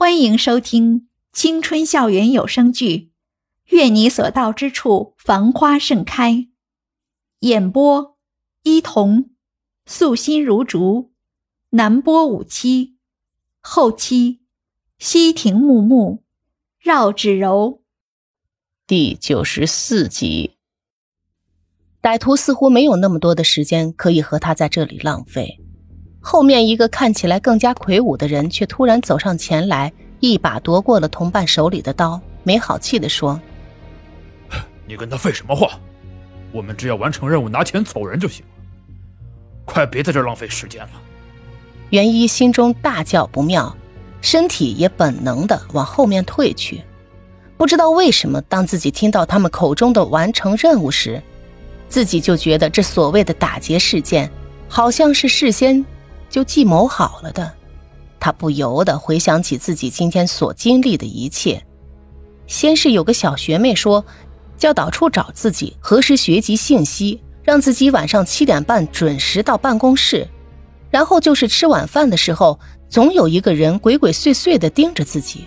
[0.00, 2.96] 欢迎收听青春校园有声剧
[3.74, 6.32] 《愿你所到之处繁花盛开》，
[7.40, 8.16] 演播：
[8.62, 9.30] 伊童，
[9.86, 11.10] 素心如竹，
[11.70, 12.94] 南波五七，
[13.58, 14.38] 后期：
[15.00, 16.22] 西亭木木，
[16.78, 17.82] 绕指柔。
[18.86, 20.52] 第九十四集，
[22.00, 25.60] 歹徒似乎没有那么多的时间可以和他在这里浪费。
[26.30, 29.90] 后面一个看起来更加魁梧的人，却突然走上前来，
[30.20, 33.40] 一把夺过了同伴手里的刀，没好气地说
[34.86, 35.80] ：“你跟他废什么话？
[36.52, 38.52] 我们只要完成任务，拿钱走人就行了。
[39.64, 40.90] 快别在这浪费时间了！”
[41.88, 43.74] 袁一心中大叫不妙，
[44.20, 46.82] 身体也本能的往后面退去。
[47.56, 51.22] 不知道为什么，当自己听到他们口中的完成任务时，
[51.88, 54.30] 自己就觉得这所谓的打劫事件，
[54.68, 55.82] 好像是事先。
[56.30, 57.52] 就计谋好了的，
[58.20, 61.62] 他不由得回想起自己今天所经历的一切。
[62.46, 64.04] 先是有个小学妹说，
[64.56, 70.26] 教导处找自己核实学籍信息，让自己晚上七点半准时到办公室。
[70.90, 72.58] 然后就是吃晚饭的时候，
[72.88, 75.44] 总有一个人鬼鬼祟祟的盯着自己。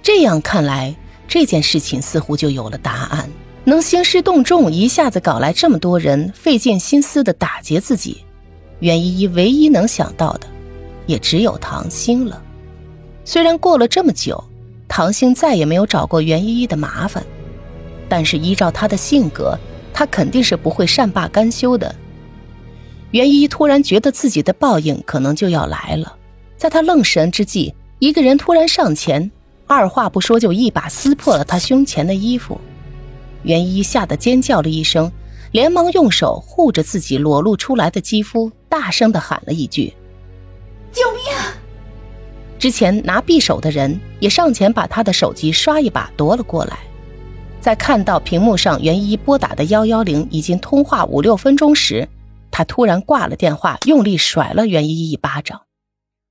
[0.00, 0.94] 这样看来，
[1.26, 3.28] 这件事情似乎就有了答案。
[3.64, 8.24] 能兴师动众，一下子搞来这么多人，费尽心思的打劫自己。
[8.80, 10.46] 袁依依唯一能想到的，
[11.06, 12.42] 也只有唐兴了。
[13.24, 14.42] 虽然过了这么久，
[14.88, 17.24] 唐兴再也没有找过袁依依的麻烦，
[18.08, 19.56] 但是依照他的性格，
[19.92, 21.94] 他肯定是不会善罢甘休的。
[23.12, 26.16] 袁依依突然觉得自己的报应可能就要来了，
[26.56, 29.30] 在他愣神之际，一个人突然上前，
[29.66, 32.60] 二话不说就一把撕破了他胸前的衣服。
[33.42, 35.10] 袁依依吓得尖叫了一声。
[35.52, 39.92] 连忙用手护着自己裸露出来的肌肤，大声的喊了一句
[40.92, 41.54] ：“救命！”啊
[42.58, 46.78] 之前拿匕首的人也上前把他的手机刷一把夺了过来。
[47.58, 52.06] 在看到屏幕上袁一拨打的幺幺零已经通话五六分钟时，
[52.50, 55.62] 他突然挂了电话，用力甩了袁一一巴掌。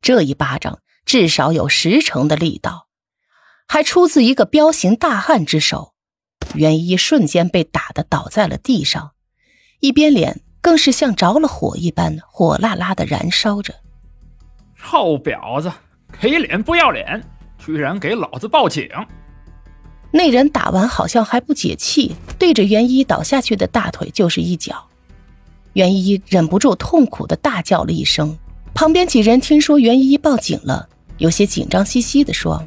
[0.00, 2.86] 这一巴掌至少有十成的力道，
[3.66, 5.91] 还出自一个彪形大汉之手。
[6.54, 9.12] 袁一瞬间被打得倒在了地上，
[9.80, 13.74] 一边脸更是像着了火一般，火辣辣的燃烧着。
[14.76, 15.72] 臭婊子，
[16.20, 17.22] 给脸不要脸，
[17.58, 18.88] 居然给老子报警！
[20.12, 24.86] 那人打完好像还不解气，对着袁一倒下去的大腿就是一脚。
[25.72, 28.36] 袁一忍不住痛苦的大叫了一声。
[28.74, 30.86] 旁边几人听说袁一报警了，
[31.16, 32.62] 有些紧张兮兮的说：“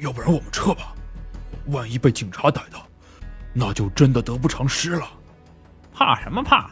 [0.00, 0.93] 要不然我们撤吧。”
[1.66, 2.86] 万一被警察逮到，
[3.52, 5.08] 那就真的得不偿失了。
[5.92, 6.70] 怕什么怕？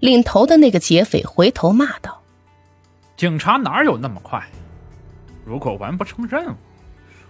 [0.00, 2.20] 领头的那个劫匪回头骂道
[3.16, 4.44] ：“警察哪有那么快？
[5.44, 6.56] 如果完不成任务，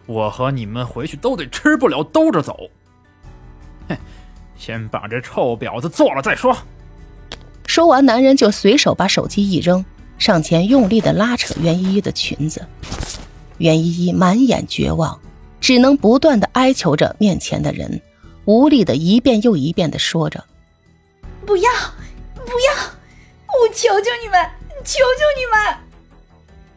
[0.07, 2.59] 我和你们回去都得吃不了兜着走。
[3.89, 3.97] 哼，
[4.57, 6.57] 先把这臭婊子做了再说。”
[7.67, 9.85] 说完，男人就随手把手机一扔，
[10.19, 12.67] 上前用力的拉扯袁依依的裙子。
[13.59, 15.21] 袁依依满眼绝望。
[15.67, 18.01] 只能不断的哀求着面前的人，
[18.45, 20.45] 无力的一遍又一遍的说着
[21.45, 21.69] ：“不要，
[22.37, 22.73] 不要，
[23.49, 24.49] 我求求你们，
[24.85, 25.77] 求求你们！”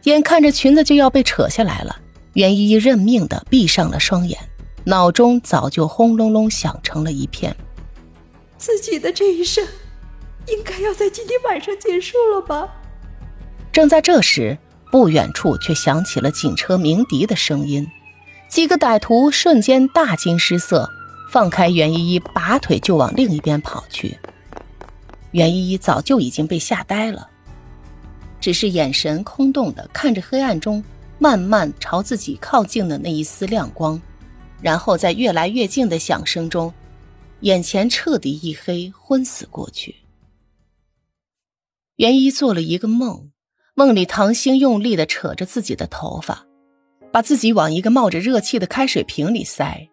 [0.06, 1.96] 眼看着裙子就要被扯下来了，
[2.34, 4.40] 袁依依认命的闭上了双眼，
[4.86, 7.56] 脑中早就轰隆隆响成了一片。
[8.58, 9.64] 自己的这一生，
[10.48, 12.68] 应该要在今天晚上结束了吧？
[13.72, 14.58] 正在这时，
[14.92, 17.88] 不远处却响起了警车鸣笛的声音。
[18.50, 20.90] 几个歹徒瞬间大惊失色，
[21.32, 24.18] 放开袁依依，拔腿就往另一边跑去。
[25.32, 27.30] 袁依依早就已经被吓呆了，
[28.42, 30.84] 只是眼神空洞的看着黑暗中
[31.20, 34.02] 慢慢朝自己靠近的那一丝亮光，
[34.62, 36.74] 然后在越来越近的响声中，
[37.42, 39.96] 眼前彻底一黑，昏死过去。
[41.98, 43.30] 袁一做了一个梦，
[43.76, 46.49] 梦里唐兴用力的扯着自己的头发。
[47.12, 49.90] 把自己往一个冒着热气的开水瓶里塞，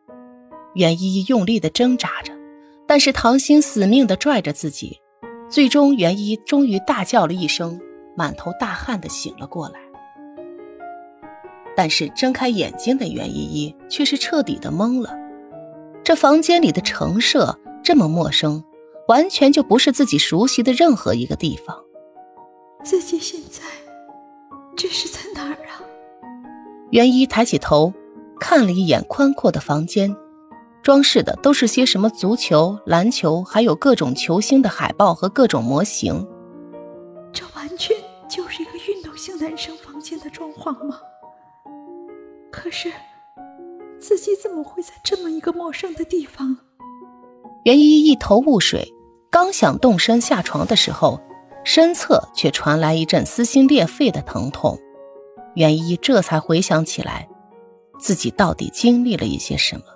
[0.75, 2.33] 袁依依用力的挣扎着，
[2.87, 4.99] 但是唐鑫死命的拽着自己，
[5.49, 7.81] 最终袁依依终于大叫了一声，
[8.17, 9.81] 满头大汗的醒了过来。
[11.75, 15.15] 但是睁开眼睛的袁依依却是彻底的懵了，
[16.03, 18.63] 这房间里的陈设这么陌生，
[19.09, 21.79] 完全就不是自己熟悉的任何一个地方。
[22.83, 23.63] 自己现在
[24.77, 25.81] 这是在哪儿啊？
[26.91, 27.93] 袁一抬起头
[28.38, 30.15] 看了一眼宽阔的房间
[30.83, 36.27] 装饰的都是些什么足球篮球还有各种球星的海报和各种模型。
[37.33, 37.97] 这完全
[38.29, 41.00] 就是一个运动型男生房间的装潢吗？
[42.53, 42.93] 可是
[43.99, 46.56] 自己怎么会在这么一个陌生的地方？
[47.65, 48.94] 袁一一头雾水
[49.29, 51.21] 刚想动身下床的时候
[51.65, 54.79] 身侧却传来一阵撕心裂肺的疼痛。
[55.56, 57.29] 袁一这才回想起来
[57.99, 59.95] 自己到底经历了一些什么。